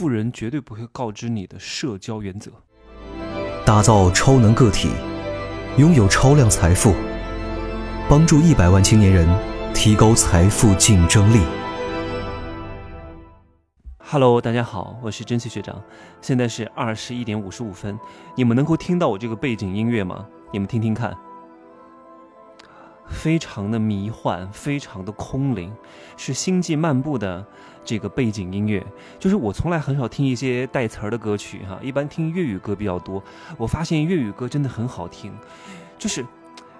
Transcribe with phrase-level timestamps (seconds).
[0.00, 2.50] 富人绝对不会告知你的社交原则。
[3.66, 4.88] 打造超能个体，
[5.76, 6.94] 拥有超量财富，
[8.08, 9.28] 帮助一百万青年人
[9.74, 11.42] 提高财富竞争力。
[13.98, 15.78] Hello，大家好，我是蒸汽学长，
[16.22, 18.00] 现在是二十一点五十五分，
[18.34, 20.26] 你们能够听到我这个背景音乐吗？
[20.50, 21.14] 你们听听看，
[23.10, 25.70] 非常的迷幻，非常的空灵，
[26.16, 27.44] 是星际漫步的
[27.84, 28.84] 这个背景音乐。
[29.18, 33.22] 就是我从来很少听一些带词儿的歌曲哈，一般听粤语歌比较多。
[33.58, 35.32] 我发现粤语歌真的很好听，
[35.98, 36.24] 就是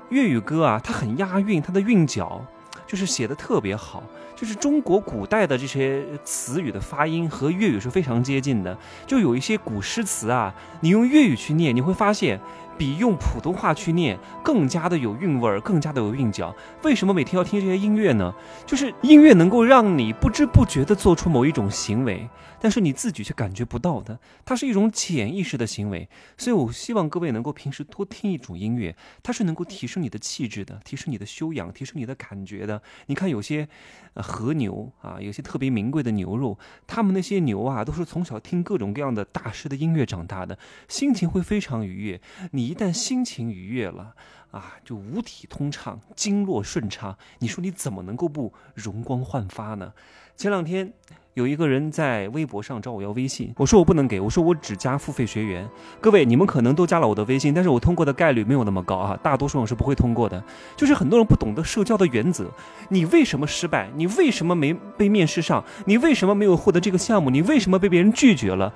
[0.08, 2.44] 粤语歌啊，它很押韵，它的韵脚
[2.86, 4.02] 就是写的特别好。
[4.36, 8.74] 就是中国古代的这些词语的发音和粤语是非常接近的，
[9.06, 12.41] 就有一些古诗词啊，你用粤语去念，你会发现
[12.80, 16.57] 比用普通话去念更加的有韵味儿，更加的有韵脚。
[16.83, 18.34] 为什么每天要听这些音乐呢？
[18.65, 22.27] 就是音乐能够让你不知不觉地做出某一种行为，
[22.59, 26.09] 但是你自己却感觉不到的，它是一种潜意识的行为。
[26.39, 32.81] 所以我希望各位能够平时多听一种音乐，它是能够提升你的气质的，提升你的修养，提升你的感觉的。
[33.09, 33.69] 你看有些。
[34.15, 42.20] 呃，和牛啊，有些特别名贵的牛肉，他们那些牛啊，都是从小听各种各样的大师的音乐长大的，心情会非常愉悦。
[42.50, 44.14] 你一旦心情愉悦了
[44.52, 49.92] 啊，就五体通畅，经络顺畅，你说你怎么能够不容光焕发呢？
[50.36, 50.92] 前两天。
[51.41, 55.66] 有一个人在微博上找我要微信，我说我不能给，我说我只加付费学员。
[55.98, 60.44] 各位，你们可能都加了我的微信，但是我通过的概率没有那么高啊，大多数人是不会通过的。
[60.77, 62.44] 就是很多人不懂得社交的原则，
[62.91, 63.91] 你为什么失败？
[63.97, 65.64] 你为什么没被面试上？
[65.86, 67.30] 你为什么没有获得这个项目？
[67.30, 68.70] 你为什么被别人拒绝了？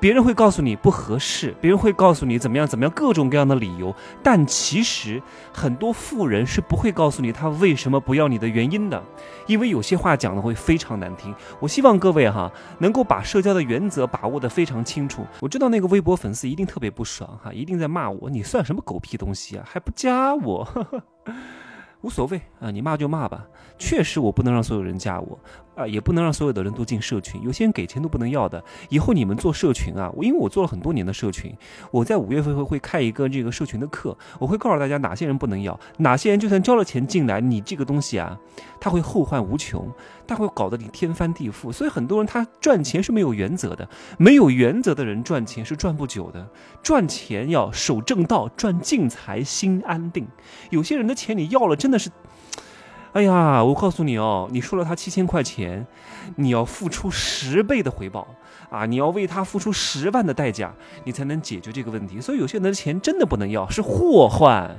[0.00, 3.94] 别人会告诉你不合适，别人会告诉你怎么样怎么样，各种各样的理由。
[4.22, 9.02] 但其实很多富人是不会告诉你他为什么不要你的原因的，
[9.46, 11.34] 因为有些话讲的会非常难听。
[11.58, 15.24] 我希望各位哈能够把社交的原则把握的非常清楚。
[15.40, 20.62] 我知道那个微博粉丝一定特别不爽哈，一定在骂我，你算什么狗屁东西啊，还不加我？
[20.64, 21.02] 呵 呵
[22.02, 23.46] 无所谓啊，你骂就骂吧。
[23.78, 25.38] 确实，我不能让所有人加我
[25.74, 27.42] 啊，也不能让所有的人都进社群。
[27.42, 28.62] 有些人给钱都不能要的。
[28.88, 31.54] 以后你们做社群啊，我因为我做了很多年的社群，
[31.90, 38.38] 我在五月份会会开一个这个社群的课，我会告诉大家哪些人不能要，哪些人就算交了钱进来，你这个东西啊，
[38.80, 39.90] 他会后患无穷，
[40.26, 41.72] 他会搞得你天翻地覆。
[41.72, 46.48] 所以很多人他赚钱是没有原则的，没有原则的人赚钱是赚不久的。
[46.82, 50.26] 赚钱要守正道，赚进财心安定。
[50.70, 52.10] 有些人的钱你要了，真的是。
[53.14, 55.86] 哎呀，我告诉你哦，你输了他七千块钱，
[56.34, 58.26] 你要付出十倍的回报
[58.68, 58.84] 啊！
[58.86, 62.20] 你要为他付出十万的代价，你才能解决这个问题。
[62.20, 64.76] 所以有些人的钱真的不能要，是祸患。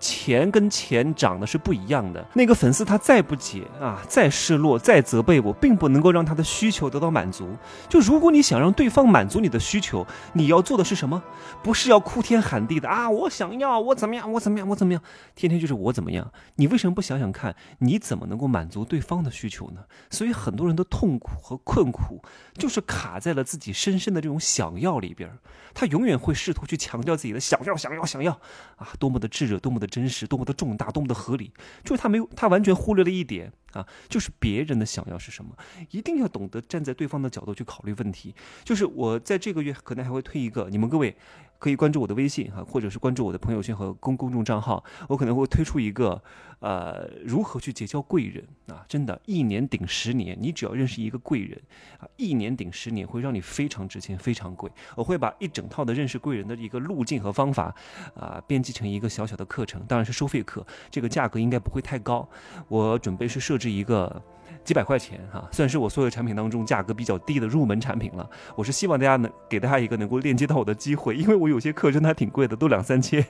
[0.00, 2.24] 钱跟钱长得是不一样的。
[2.34, 7.48] 那个粉丝他再不解啊，再失落，再责备我，并不能够让他的需求得到满足。
[7.88, 11.22] 就如果你想让对方满足你的需求，你要做的是什么？
[11.62, 13.08] 不是要哭天喊地的啊！
[13.08, 14.30] 我想要，我怎么样？
[14.32, 14.68] 我怎么样？
[14.68, 15.02] 我怎么样？
[15.34, 16.30] 天天就是我怎么样？
[16.56, 19.82] 你为什么不想想看，你怎么能够满足对方的需求呢？
[20.10, 22.22] 所以很多人的痛苦和困苦，
[22.54, 25.28] 就是卡在了自己深深的这种想要里边。
[25.74, 28.32] 他永远会试图去强调自己的想要，想要，想要
[28.76, 28.88] 啊！
[28.98, 31.52] 多么的炙热，多么的真实，多么的重大，多么的合理。
[31.84, 35.56] 就是他没有，他完全忽略了一点啊，就是别人的想要是什么。
[35.90, 38.34] 一定要懂得站在对方的角度去考虑问题。
[38.64, 41.16] 就是我在这个月可能还会推一个，你们各位
[41.58, 46.22] 可以关注我的微信哈，或者是关注我的朋友圈和公公众账号，我可能会推出一个
[46.60, 48.84] 呃，如何去结交贵人啊？
[48.88, 51.60] 真的，一年顶十年，你只要认识一个贵人
[51.98, 54.70] 啊，一年顶十年会让你非常值钱，非常贵。
[54.96, 57.74] 我会把一整套的认识贵人的一个路径和方法
[58.14, 62.28] 啊，编辑成一个小小的课程，当然是收费课，这个价格应该不会太高。
[62.66, 64.22] 我准备是设置一个。
[64.64, 68.28] 几百块钱哈，算是我所有产品当中价格比较低的入门产品了。
[68.54, 73.24] 我是希望大家能给大家一个能够链接到我的机会，因为我有些课真的还挺贵的，都两三千。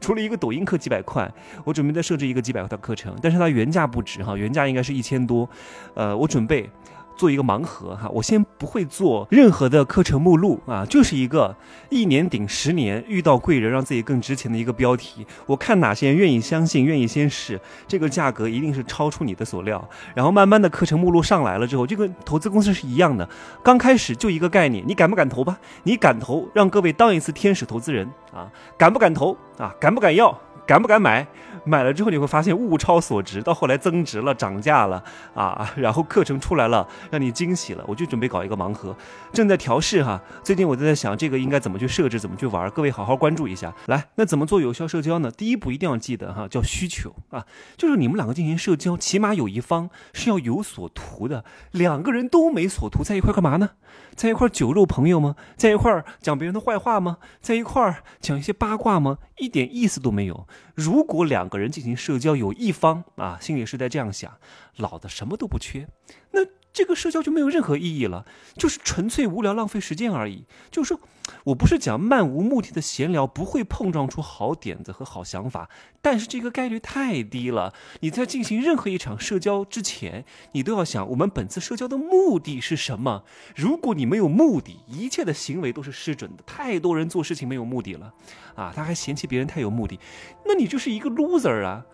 [0.00, 1.30] 除了一个抖音课几百块，
[1.64, 5.48] 我准备再设置一个几百块的课程，但是它原价不止哈，原价应该是一千多。
[5.94, 6.70] 呃，我准备。
[7.16, 11.54] 做一个盲盒哈，我先不会做任何的课程目录啊，就是一个
[11.88, 15.24] 一年顶十年，遇到贵人让自己更值钱的一个标题。
[15.46, 19.88] 我看哪些人愿意相信，愿意先试，这个价格一定是超出你的所料。
[20.12, 23.28] 然后慢慢的课程目录上来了之后，就跟投资公司是一样的，
[23.62, 25.56] 刚开始就一个概念，你敢不敢投吧？
[25.84, 28.50] 你敢投，让各位当一次天使投资人啊？
[28.76, 29.72] 敢不敢投啊？
[29.78, 30.36] 敢不敢要？
[30.66, 31.26] 敢不敢买？
[31.66, 35.02] 买了之后你会发现物超所值，到后来增值了、涨价了
[35.34, 37.82] 啊，然后课程出来了，让你惊喜了。
[37.86, 38.94] 我就准备搞一个盲盒，
[39.32, 40.20] 正在调试哈。
[40.42, 43.74] 最近我都在想这个应该怎么去设置、怎么去玩，各位好好关注一下。
[43.86, 45.30] 来，那怎么做有效社交呢？
[45.30, 47.46] 第一步一定要记得哈，叫需求啊，
[47.78, 51.44] 就是你们两个进行社交，起码有一方是要有所图的。
[51.70, 53.70] 两个人都没所图，在一块干嘛呢？
[54.14, 55.34] 在一块酒肉朋友吗？
[55.56, 57.16] 在一块讲别人的坏话吗？
[57.40, 59.18] 在一块讲一些八卦吗？
[59.38, 60.46] 一点意思都没有。
[60.74, 64.38] 如果两个人进行社交，有一方啊心里是在这样想，
[64.76, 65.88] 老子什么都不缺，
[66.30, 66.40] 那。
[66.74, 68.26] 这个社交就没有任何意义了，
[68.56, 70.44] 就是纯粹无聊、浪费时间而已。
[70.72, 71.00] 就是说，
[71.44, 75.70] 我不是讲漫无目的的闲聊不会碰撞出好点子和好想法，
[76.02, 77.72] 但是这个概率太低了。
[78.00, 83.22] 你在进行任何一场社交之前，你都要想我们本次社交的目的是什么。
[83.54, 86.42] 如果你没有目的，一切的行为都是失准的。
[86.44, 88.12] 太多人做事情没有目的了，
[88.56, 90.00] 啊，他还嫌弃别人太有目的，
[90.44, 91.86] 那你就是一个 loser 啊。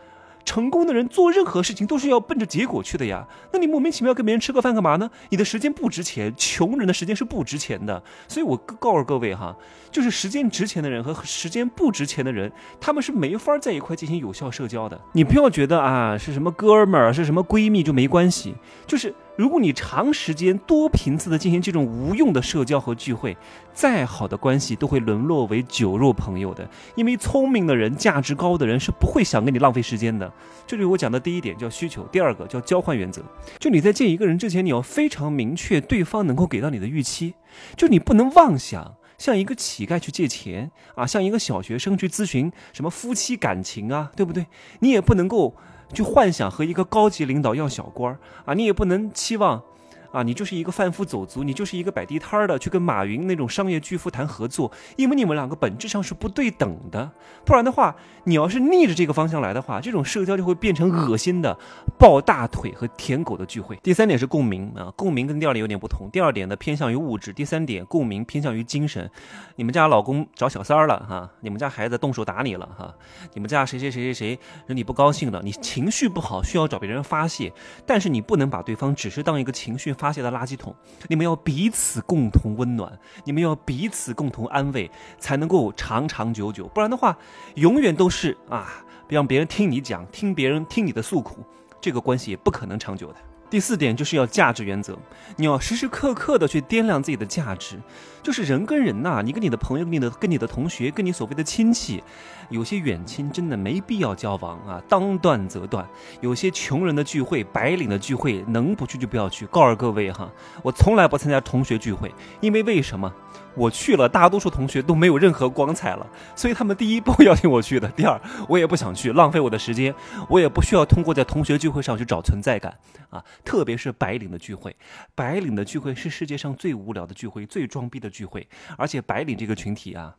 [0.45, 5.11] 成功的人做任何事情都是要奔着结果去的呀，那你莫名其妙跟别人吃个饭干嘛呢？
[5.29, 8.03] 你的时间不值钱，穷人的时间是不值钱的。
[8.27, 9.55] 所以我告诉各位哈，
[9.91, 12.51] 就是时间值钱的人和时间不值钱的人，
[12.81, 15.01] 他们是没法在一块进行有效社交的。
[15.13, 18.55] 你不要觉得啊是什么哥们儿是什么闺蜜就没关系，
[18.87, 19.15] 就是。
[19.41, 23.35] 如果你长时间多频次的进行这种无用的社交和聚会，
[23.73, 26.69] 再好的关系都会沦落为酒肉朋友的。
[26.95, 30.31] 因为聪明的人、价值高的人是不会想跟你浪费时间的。
[30.67, 33.23] 这就是我讲的第一点，叫需求；第二个叫交换原则。
[33.59, 37.33] 就你在见一个人之前，你要非常明确对方能够给到你的预期。
[37.79, 44.49] 就你不能妄想向一个乞丐去借钱啊，向一个小学生去咨询什么夫妻感情啊，对不对？
[44.81, 45.57] 你也不能够。
[45.93, 49.63] 去幻想和一个高级领导要小官儿啊，你也不能期望。
[50.13, 57.11] 啊，你就是一个贩夫走卒，你就是一个摆地摊的，去跟马云那种商业巨富谈合作，因为你们两个本质上是不对等的。
[57.45, 61.57] 不然的话，你要是逆着这个方向来的话，这种社交就会变成恶心的
[61.99, 63.79] 抱大腿和舔狗的聚会。
[63.83, 66.09] 第三点是共鸣啊，共鸣跟第二点有点不同。
[66.13, 69.09] 第二点呢偏向于物质，第三点共鸣偏向于精神。
[69.55, 72.93] 你们家老公找小三儿了哈，你们家孩子动手打你了哈，
[73.35, 77.53] 你们家谁谁谁谁谁惹你不高兴了，你情绪不好需要找别人发泄，
[77.87, 79.95] 但是你不能把对方只是当一个情绪。
[80.01, 80.75] 发泄的垃圾桶，
[81.09, 86.67] 你们要彼此共同温暖，你们要彼此共同安慰，才能够长长久久。
[86.69, 87.19] 不然的话，
[87.57, 91.45] 永远都是啊，让别人听你讲，听别人听你的诉苦，
[91.83, 93.17] 这个关系也不可能长久的。
[93.51, 94.97] 第四点就是要价值原则，
[95.37, 97.77] 你要时时刻刻的去掂量自己的价值。
[98.23, 102.05] 就是人跟人呐，你跟你的朋友、你的跟你的同学、跟你所谓的亲戚，
[102.51, 105.89] 有些远亲真的没必要交往啊，当断则断。
[106.21, 109.47] 有些穷人的聚会、白领的聚会，能不去就不要去。
[109.47, 110.31] 告诉各位哈，
[110.63, 113.11] 我从来不参加同学聚会，因为为什么？
[113.57, 116.07] 我去了，大多数同学都没有任何光彩了，
[116.37, 117.89] 所以他们第一不会邀请我去的。
[117.97, 119.93] 第二，我也不想去，浪费我的时间。
[120.29, 122.73] 我也不需要通过在同学聚会上去找存在感
[123.11, 124.75] 啊，特别是白领的聚会，
[125.15, 128.49] 白领的聚会是世界上最无聊的聚会，最装逼的聚会。
[128.77, 130.17] 而且白领这个群体啊，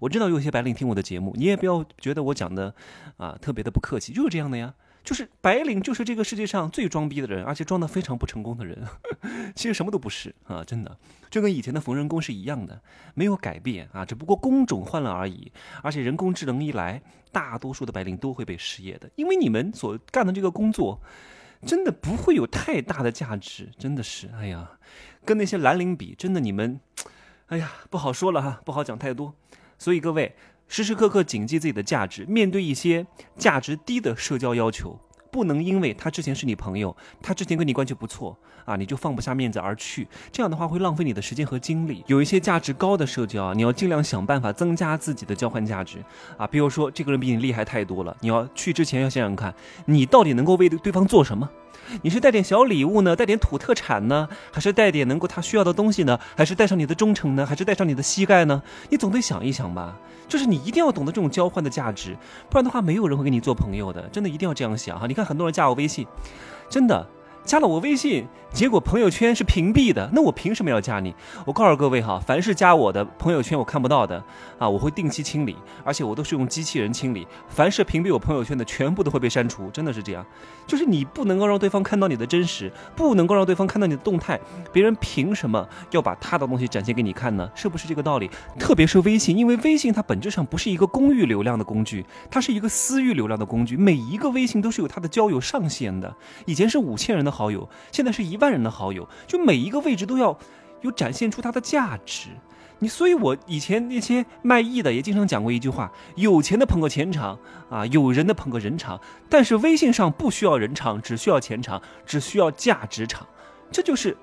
[0.00, 2.74] 我知道有些白领听我的节目，你也不要觉得我讲的
[3.16, 4.74] 啊特别的不客气，就是这样的呀。
[5.04, 8.76] 就是白领，就是这个世界上最装逼的人，而且装的非常不成功的人。
[9.54, 10.98] 其实什么都不是啊，真的，
[11.30, 12.82] 就跟以前的缝纫工是一样的，
[13.14, 15.52] 没有改变啊，只不过工种换了而已。
[15.80, 17.00] 而且人工智能一来，
[17.30, 21.00] 大多数的白领都会被失业的，因为你们所干的这个工作，
[21.66, 24.70] 真的不会有太大的价值，真的是，哎呀，
[25.24, 26.80] 跟那些蓝领比，真的你们，
[27.48, 29.34] 哎呀，不好说了哈，不好讲太多。
[29.78, 30.34] 所以各位。
[30.68, 33.06] 时时刻刻谨记自己的价值，面对一些
[33.38, 34.98] 价值低的社交要求，
[35.30, 40.06] 不能因为他之前是你朋友，他之前跟你关系不错啊，你就放不下面子而去。
[40.32, 42.04] 这样的话会浪费你的时间和精力。
[42.06, 45.98] 有一些价值高的社交啊，你要尽量想办法增加自己的交换价值
[46.36, 46.46] 啊。
[46.46, 49.54] 比如说，这个人比你厉害太多了，你要去之前要想想看，
[49.84, 51.48] 你到底能够为对方做什么。
[52.02, 56.18] 你是带点小礼物呢，带点土特产呢，还是带点能够他需要的东西呢？
[56.36, 57.46] 还是带上你的忠诚呢？
[57.46, 58.62] 还是带上你的膝盖呢？
[58.90, 59.96] 你总得想一想吧。
[60.28, 62.16] 就是你一定要懂得这种交换的价值，
[62.50, 64.02] 不然的话，没有人会跟你做朋友的。
[64.08, 65.06] 真的一定要这样想哈。
[65.06, 66.06] 你看很多人加我微信，
[66.68, 67.06] 真的。
[67.46, 71.14] 加了我微信，结果朋友圈是屏蔽的，那我凭什么要加你？
[71.44, 74.20] 我告诉各位哈，凡是加我的朋友圈我看不到的
[74.58, 77.24] 啊，我会定期清理，而且我都是用机器人清理。
[77.48, 80.26] 凡是屏蔽我朋友圈的，全部都会被删除，真的是这样。
[80.66, 84.40] 就是你不能够让对方看到你的真实，不能够让对方看到你的动态，
[84.72, 87.48] 别人凭什么要把他的东西展现给你看呢？
[87.54, 88.28] 是不是这个道理？
[88.58, 93.76] 特别是微信，因为微信它本质上不是一个公域流量的工具，它是一个私域流量的工具。
[93.76, 96.12] 每一个微信都是有它的交友上限的，
[96.44, 97.35] 以前是五千人的。
[97.36, 100.38] 好友现在是一万人的好友，就每一个位置都要
[100.80, 102.30] 有展现出它的价值。
[102.78, 107.38] 你所以，我以前那些卖艺的也经常讲过一句话：有钱的捧个钱场
[107.70, 113.26] 啊，有人的捧个人场，但是微信上不需要人场，只需要钱场，只需要价值场，
[113.70, 114.16] 这就是。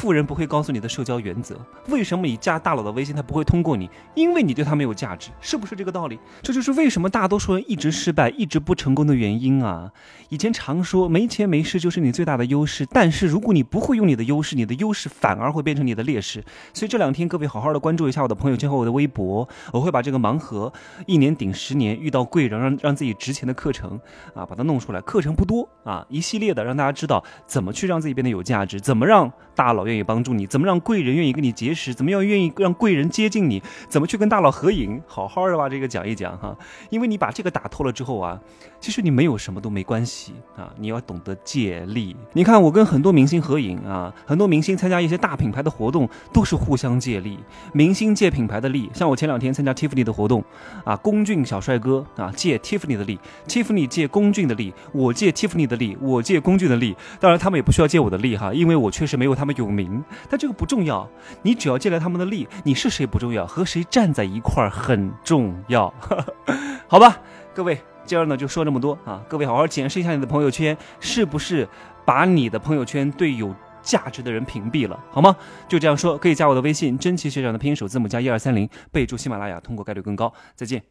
[0.00, 1.54] 富人不会告诉你的社交原则，
[1.88, 3.90] 为什么你加大佬的微信他不会通过你？
[4.14, 6.18] 因为你对他没有价值，是不是这个道理？
[6.40, 9.92] 这就是为什么大多数人一直失败、一直不成功的原因啊！
[10.30, 16.42] 以前常说没钱没势就是你最大的优势，但是如果你不会用你的优势，你的优势反而会变成你的劣势。
[16.72, 20.72] 所以这两天各位好好的关注一下我的朋友圈和我的微博，我会把这个盲盒
[21.04, 24.00] 一年顶十年遇到贵人让让自己值钱的课程
[24.32, 25.00] 啊，把它弄出来。
[25.02, 29.89] 课程不多啊，一系列的让大家知道怎么去让自己变得有价值，怎么让大佬。
[29.90, 31.92] 愿意帮助你，怎么让贵人愿意跟你结识？
[31.92, 33.62] 怎么样愿意让贵人接近你？
[33.88, 35.02] 怎么去跟大佬合影？
[35.06, 36.56] 好好的把这个讲一讲哈，
[36.90, 38.40] 因为你把这个打透了之后啊，
[38.80, 42.16] 其实你没有什么都没关系啊，你要懂得借力。
[42.32, 47.38] 你看我跟很多明星合影啊，很多明星参加一些大品牌的活动都是互相借力，
[47.72, 48.90] 明星借品牌的力。
[48.94, 50.44] 像我前两天参加 Tiffany 的活动
[50.84, 56.96] 啊，龚俊小帅哥啊借 Tiffany 的力，Tiffany 借龚俊的力，我借 Tiffany 的力，我借龚俊的力。
[57.18, 59.79] 当然他们也不需要借我的力哈，因为我确实没有他们有名。
[59.80, 61.08] 名，但这个不重要，
[61.42, 65.92] 你只要借来他们的力，你是谁不重要，和谁站在一块儿很重要，
[66.86, 67.18] 好吧？
[67.54, 69.22] 各位，今儿呢就说这么多啊！
[69.28, 71.68] 各位好好检视一下你的朋友圈，是不是
[72.04, 75.34] 把你的朋友圈对有价值的人屏蔽了，好吗？
[75.68, 80.32] 就这样说，可以加我的微信，真奇学长的拼音首字母加一二三零，备注喜马拉雅，通过概率更高。
[80.54, 80.90] 再见。